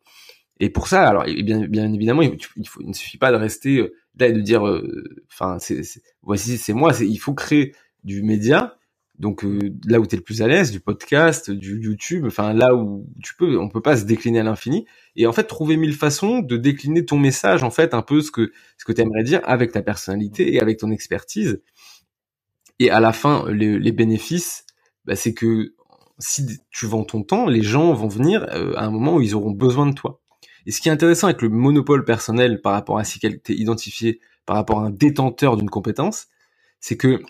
[0.61, 3.79] Et pour ça, alors bien, bien évidemment, il, faut, il ne suffit pas de rester
[3.79, 5.83] euh, là et de dire, euh, enfin, c'est,
[6.23, 6.93] voici, c'est moi.
[7.01, 7.75] Il faut créer
[8.05, 8.77] du média.
[9.21, 12.55] Donc euh, là où tu es le plus à l'aise, du podcast, du YouTube, enfin
[12.55, 14.87] là où tu peux, on peut pas se décliner à l'infini.
[15.15, 18.31] Et en fait, trouver mille façons de décliner ton message, en fait, un peu ce
[18.31, 21.61] que ce que tu aimerais dire avec ta personnalité et avec ton expertise.
[22.79, 24.65] Et à la fin, les, les bénéfices,
[25.05, 25.75] bah, c'est que
[26.19, 29.51] si tu vends ton temps, les gens vont venir à un moment où ils auront
[29.51, 30.23] besoin de toi.
[30.65, 33.55] Et ce qui est intéressant avec le monopole personnel par rapport à si tu es
[33.55, 36.29] identifié par rapport à un détenteur d'une compétence,
[36.81, 37.23] c'est que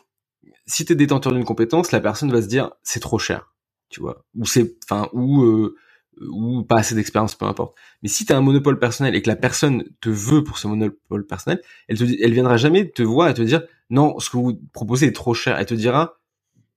[0.67, 3.55] si tu es détenteur d'une compétence, la personne va se dire c'est trop cher,
[3.89, 5.77] tu vois, ou c'est enfin ou euh,
[6.21, 7.77] ou pas assez d'expérience, peu importe.
[8.03, 10.69] Mais si tu as un monopole personnel et que la personne te veut pour ce
[10.69, 14.37] monopole personnel, elle te elle viendra jamais te voir et te dire non, ce que
[14.37, 15.57] vous proposez est trop cher.
[15.59, 16.21] Elle te dira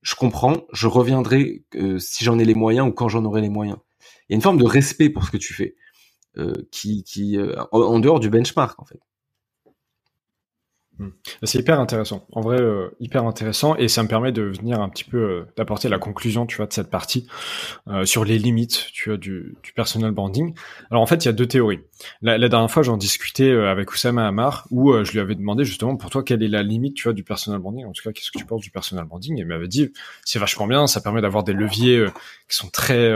[0.02, 3.48] je comprends, je reviendrai euh, si j'en ai les moyens ou quand j'en aurai les
[3.48, 3.78] moyens.
[4.28, 5.76] Il y a une forme de respect pour ce que tu fais.
[6.36, 8.98] Euh, qui, qui euh, en, dehors du benchmark en fait.
[10.98, 11.08] Hmm.
[11.42, 12.26] C'est hyper intéressant.
[12.32, 13.74] En vrai, euh, hyper intéressant.
[13.76, 16.72] Et ça me permet de venir un petit peu d'apporter la conclusion, tu vois, de
[16.72, 17.26] cette partie
[18.04, 20.54] sur les limites, tu vois, du, du personal branding.
[20.90, 21.80] Alors en fait, il y a deux théories.
[22.22, 25.96] La, la dernière fois, j'en discutais avec Oussama Amar, où je lui avais demandé justement
[25.96, 27.86] pour toi quelle est la limite, tu vois, du personal branding.
[27.86, 29.36] En tout cas, qu'est-ce que tu penses du personal branding?
[29.38, 29.92] Et il m'avait dit,
[30.24, 30.86] c'est vachement bien.
[30.86, 32.06] Ça permet d'avoir des leviers
[32.48, 33.12] qui sont très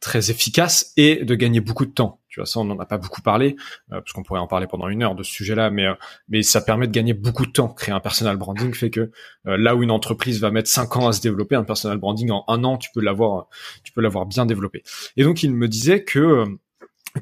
[0.00, 2.20] très efficace et de gagner beaucoup de temps.
[2.28, 3.56] Tu vois, ça, on n'en a pas beaucoup parlé,
[3.92, 5.94] euh, parce qu'on pourrait en parler pendant une heure de ce sujet-là, mais, euh,
[6.28, 7.68] mais ça permet de gagner beaucoup de temps.
[7.68, 9.10] Créer un personal branding fait que
[9.46, 12.30] euh, là où une entreprise va mettre cinq ans à se développer, un personal branding
[12.30, 13.48] en un an, tu peux l'avoir,
[13.82, 14.82] tu peux l'avoir bien développé.
[15.16, 16.44] Et donc, il me disait que,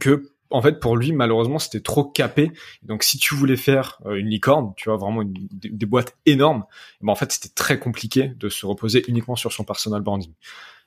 [0.01, 2.53] que en fait, pour lui, malheureusement, c'était trop capé.
[2.83, 6.65] Donc, si tu voulais faire une licorne, tu vois, vraiment des, boîtes énormes,
[7.01, 10.33] ben, en fait, c'était très compliqué de se reposer uniquement sur son personal branding.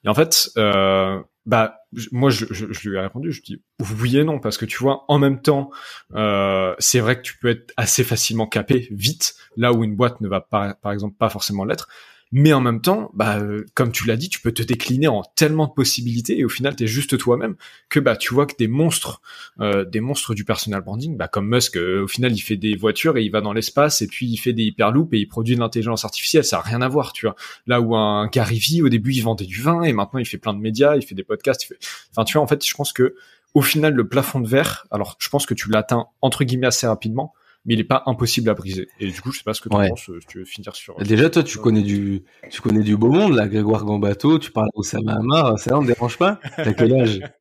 [0.06, 1.80] Et en fait, euh, bah
[2.12, 2.46] moi je,
[2.90, 3.64] lui ai répondu, je dis
[4.00, 5.72] oui et non parce que tu vois en même temps
[6.14, 10.22] euh, c'est vrai que tu peux être assez facilement capé vite là où une boîte
[10.22, 11.88] ne va pas par exemple pas forcément l'être
[12.32, 15.24] mais en même temps, bah, euh, comme tu l'as dit, tu peux te décliner en
[15.36, 17.56] tellement de possibilités et au final, tu es juste toi-même
[17.90, 19.22] que bah, tu vois que des monstres,
[19.60, 22.76] euh, des monstres du personal branding, bah, comme Musk, euh, au final, il fait des
[22.76, 25.56] voitures et il va dans l'espace et puis il fait des hyperloops et il produit
[25.56, 27.36] de l'intelligence artificielle, ça a rien à voir, tu vois.
[27.66, 30.38] Là où un Gary Vee, au début, il vendait du vin et maintenant, il fait
[30.38, 31.80] plein de médias, il fait des podcasts, fait...
[32.12, 33.16] enfin, tu vois, en fait, je pense que
[33.56, 36.86] au final, le plafond de verre, alors je pense que tu l'atteins entre guillemets assez
[36.86, 37.34] rapidement,
[37.66, 38.88] mais il est pas impossible à briser.
[39.00, 40.76] Et du coup, je sais pas ce que tu penses, euh, si tu veux finir
[40.76, 40.96] sur.
[40.98, 44.70] Déjà, toi, tu connais du, tu connais du beau monde, là, Grégoire Gambato, tu parles
[44.74, 46.40] au Hamar, ça ne dérange pas?
[46.56, 47.22] T'as quel âge?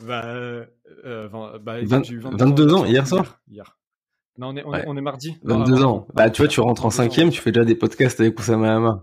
[0.00, 0.64] Bah, euh,
[1.60, 3.40] bah 22 ans, hier soir?
[3.48, 3.76] Hier.
[4.38, 5.36] Non, on est, on, est, mardi.
[5.42, 6.06] 22 ans.
[6.14, 9.00] Bah, tu vois, tu rentres en cinquième, tu fais déjà des podcasts avec Oussama Hamar.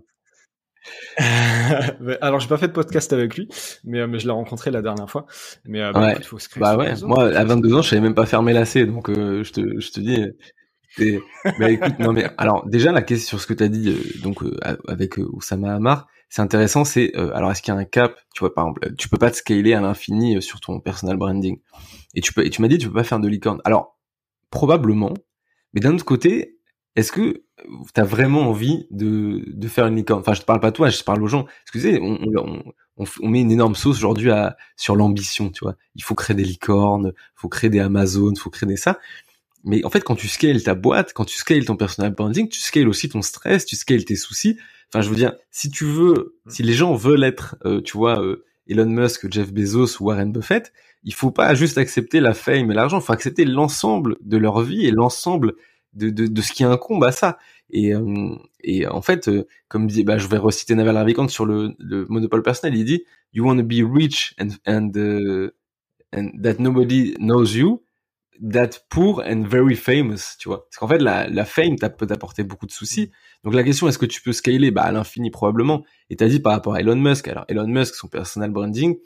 [2.22, 3.48] Alors j'ai pas fait de podcast avec lui,
[3.84, 5.26] mais, euh, mais je l'ai rencontré la dernière fois.
[5.66, 8.02] Mais euh, bah, il faut se créer bah ouais, moi à 22 ans, je savais
[8.02, 10.26] même pas fermer lacet, donc euh, je te je te dis.
[11.60, 14.44] bah écoute, non mais alors déjà la question sur ce que tu as dit donc
[14.88, 18.54] avec Oussama Hamar, c'est intéressant, c'est alors est-ce qu'il y a un cap, tu vois
[18.54, 21.60] par exemple, tu peux pas te scaler à l'infini sur ton personal branding.
[22.14, 23.60] Et tu peux et tu m'as dit tu peux pas faire de licorne.
[23.66, 23.98] Alors
[24.52, 25.14] probablement,
[25.74, 26.56] mais d'un autre côté,
[26.96, 27.44] est-ce que
[27.94, 30.22] tu as vraiment envie de, de faire une licorne?
[30.22, 31.46] Enfin, je te parle pas toi, je parle aux gens.
[31.64, 32.64] Excusez, on, on,
[32.98, 35.76] on, on met une énorme sauce aujourd'hui à, sur l'ambition, tu vois.
[35.96, 39.00] Il faut créer des licornes, il faut créer des Amazon, il faut créer des ça.
[39.64, 42.60] Mais en fait, quand tu scales ta boîte, quand tu scales ton personal branding, tu
[42.60, 44.58] scales aussi ton stress, tu scales tes soucis.
[44.94, 48.22] Enfin, je veux dire, si tu veux, si les gens veulent être, euh, tu vois,
[48.22, 50.72] euh, Elon Musk, Jeff Bezos ou Warren Buffett,
[51.04, 54.62] il faut pas juste accepter la fame et l'argent, il faut accepter l'ensemble de leur
[54.62, 55.56] vie et l'ensemble
[55.96, 57.38] de, de, de, ce qui incombe à ça.
[57.70, 61.46] Et, euh, et en fait, euh, comme dit, bah, je vais reciter Naval Ravikant sur
[61.46, 63.04] le, le, monopole personnel, il dit
[63.34, 65.50] You want to be rich and and, uh,
[66.16, 67.84] and that nobody knows you,
[68.42, 70.66] that poor and very famous, tu vois?
[70.66, 73.12] Parce qu'en fait, la, la fame peut t'apporter beaucoup de soucis.
[73.44, 74.72] Donc la question, est-ce que tu peux scaler?
[74.72, 75.84] Bah, à l'infini probablement.
[76.10, 77.28] Et t'as dit par rapport à Elon Musk.
[77.28, 78.98] Alors Elon Musk, son personal branding,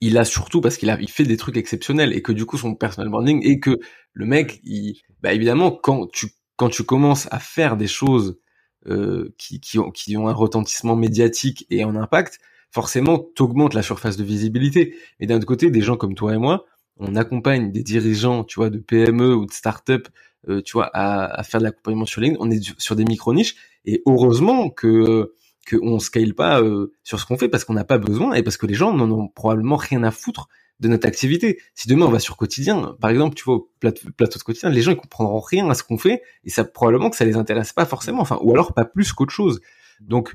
[0.00, 2.58] il a surtout parce qu'il a il fait des trucs exceptionnels et que du coup
[2.58, 3.78] son personal branding et que
[4.12, 8.38] le mec il bah évidemment quand tu quand tu commences à faire des choses
[8.86, 12.38] euh, qui qui ont qui ont un retentissement médiatique et un impact
[12.70, 14.96] forcément t'augmentes la surface de visibilité.
[15.20, 16.66] Et d'un autre côté des gens comme toi et moi
[16.98, 20.08] on accompagne des dirigeants tu vois de PME ou de start-up
[20.48, 22.44] euh, tu vois à, à faire de l'accompagnement sur LinkedIn.
[22.44, 23.56] On est sur des micro niches
[23.86, 25.32] et heureusement que
[25.68, 28.56] qu'on scale pas euh, sur ce qu'on fait parce qu'on n'a pas besoin et parce
[28.56, 30.48] que les gens n'en ont probablement rien à foutre
[30.80, 31.58] de notre activité.
[31.74, 34.82] Si demain on va sur quotidien, par exemple, tu vois au plateau, de quotidien, les
[34.82, 37.72] gens ils comprendront rien à ce qu'on fait et ça probablement que ça les intéresse
[37.72, 39.60] pas forcément, enfin ou alors pas plus qu'autre chose.
[40.00, 40.34] Donc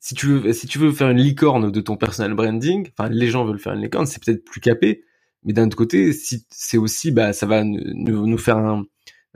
[0.00, 3.28] si tu veux, si tu veux faire une licorne de ton personal branding, enfin, les
[3.28, 5.04] gens veulent faire une licorne, c'est peut-être plus capé.
[5.42, 8.84] Mais d'un autre côté, si c'est aussi, bah, ça va nous, nous faire un,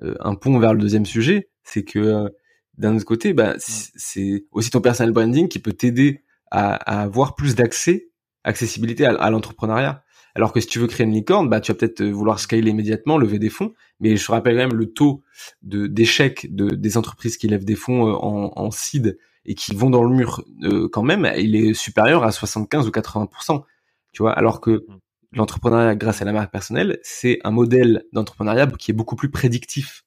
[0.03, 2.29] euh, un pont vers le deuxième sujet, c'est que euh,
[2.78, 7.35] d'un autre côté, bah, c'est aussi ton personal branding qui peut t'aider à, à, avoir
[7.35, 8.11] plus d'accès,
[8.44, 10.02] accessibilité à, à l'entrepreneuriat.
[10.35, 13.18] Alors que si tu veux créer une licorne, bah, tu vas peut-être vouloir scaler immédiatement,
[13.18, 13.74] lever des fonds.
[13.98, 15.22] Mais je te rappelle quand même le taux
[15.62, 19.74] de d'échec de, des entreprises qui lèvent des fonds euh, en, en seed et qui
[19.74, 23.64] vont dans le mur euh, quand même, il est supérieur à 75 ou 80%
[24.12, 24.98] Tu vois, alors que mmh.
[25.33, 30.04] l'entrepreneuriat grâce à la marque personnelle, c'est un modèle d'entrepreneuriat qui est beaucoup plus prédictif.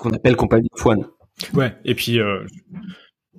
[0.00, 1.06] Qu'on appelle compagnie of one.
[1.54, 2.44] Ouais, et puis euh,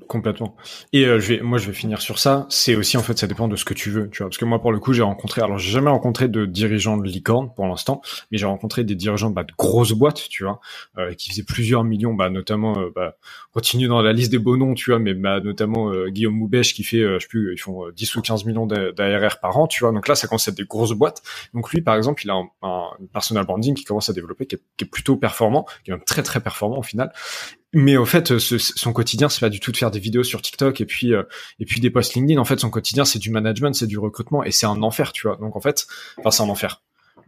[0.07, 0.55] Complètement.
[0.93, 2.45] Et euh, je vais, moi, je vais finir sur ça.
[2.49, 4.29] C'est aussi en fait, ça dépend de ce que tu veux, tu vois.
[4.29, 7.05] Parce que moi, pour le coup, j'ai rencontré, alors j'ai jamais rencontré de dirigeants de
[7.05, 8.01] licorne pour l'instant,
[8.31, 10.61] mais j'ai rencontré des dirigeants bah, de grosses boîtes, tu vois,
[10.97, 13.17] euh, qui faisaient plusieurs millions, bah notamment, euh, bah,
[13.53, 16.73] continue dans la liste des beaux noms, tu vois, mais bah notamment euh, Guillaume Moubèche
[16.73, 19.83] qui fait, je sais plus, ils font 10 ou 15 millions d'ARR par an, tu
[19.83, 19.91] vois.
[19.91, 21.21] Donc là, ça commence à être des grosses boîtes.
[21.53, 24.55] Donc lui, par exemple, il a un, un personal branding qui commence à développer, qui
[24.55, 27.11] est, qui est plutôt performant, qui est même très très performant au final.
[27.73, 30.41] Mais au fait, ce, son quotidien, c'est pas du tout de faire des vidéos sur
[30.41, 31.23] TikTok et puis euh,
[31.59, 32.39] et puis des posts LinkedIn.
[32.39, 35.27] En fait, son quotidien, c'est du management, c'est du recrutement et c'est un enfer, tu
[35.27, 35.37] vois.
[35.37, 35.87] Donc en fait,
[36.19, 36.81] enfin c'est un enfer.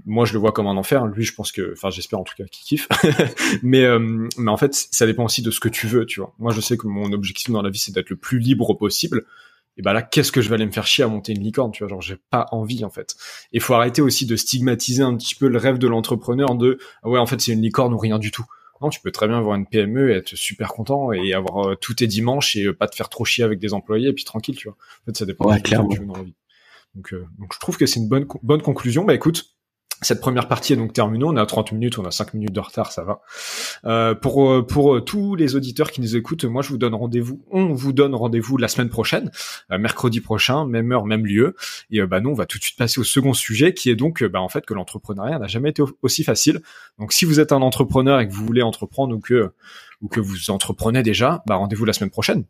[0.05, 1.05] Moi, je le vois comme un enfer.
[1.05, 2.89] Lui, je pense que, enfin, j'espère en tout cas qu'il kiffe.
[3.63, 6.33] mais euh, mais en fait, ça dépend aussi de ce que tu veux, tu vois.
[6.39, 9.25] Moi, je sais que mon objectif dans la vie, c'est d'être le plus libre possible.
[9.77, 11.71] Et bah là, qu'est-ce que je vais aller me faire chier à monter une licorne,
[11.71, 11.89] tu vois?
[11.89, 13.15] Genre, j'ai pas envie en fait.
[13.53, 17.09] Il faut arrêter aussi de stigmatiser un petit peu le rêve de l'entrepreneur de ah
[17.09, 18.45] ouais, en fait, c'est une licorne ou rien du tout
[18.89, 21.95] tu peux très bien avoir une PME et être super content et avoir euh, tous
[21.95, 24.55] tes dimanches et euh, pas te faire trop chier avec des employés et puis tranquille,
[24.55, 24.77] tu vois.
[25.01, 26.35] En fait, ça dépend de ce que tu veux dans la vie.
[26.95, 29.03] Donc, euh, donc je trouve que c'est une bonne bonne conclusion.
[29.03, 29.55] Bah écoute,
[30.03, 31.25] cette première partie est donc terminée.
[31.25, 33.21] On a 30 minutes, on a 5 minutes de retard, ça va.
[33.85, 36.95] Euh, pour euh, pour euh, tous les auditeurs qui nous écoutent, moi je vous donne
[36.95, 37.43] rendez-vous.
[37.51, 39.31] On vous donne rendez-vous la semaine prochaine,
[39.69, 41.55] mercredi prochain, même heure, même lieu.
[41.91, 44.23] Et bah nous on va tout de suite passer au second sujet, qui est donc
[44.23, 46.61] bah en fait que l'entrepreneuriat n'a jamais été aussi facile.
[46.99, 49.51] Donc si vous êtes un entrepreneur et que vous voulez entreprendre ou que
[50.01, 52.45] ou que vous entreprenez déjà, bah rendez-vous la semaine prochaine.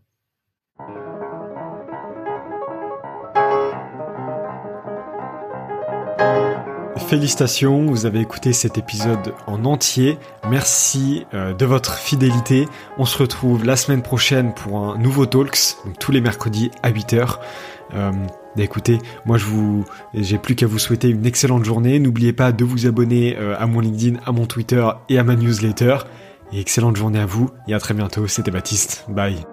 [7.14, 10.18] Félicitations, vous avez écouté cet épisode en entier.
[10.50, 12.68] Merci euh, de votre fidélité.
[12.98, 16.90] On se retrouve la semaine prochaine pour un nouveau Talks, donc tous les mercredis à
[16.90, 17.36] 8h.
[17.94, 18.12] Euh,
[18.58, 18.98] bah, écoutez,
[19.28, 22.00] moi je vous, j'ai plus qu'à vous souhaiter une excellente journée.
[22.00, 25.36] N'oubliez pas de vous abonner euh, à mon LinkedIn, à mon Twitter et à ma
[25.36, 25.98] newsletter.
[26.52, 28.26] Et excellente journée à vous et à très bientôt.
[28.26, 29.06] C'était Baptiste.
[29.08, 29.46] Bye.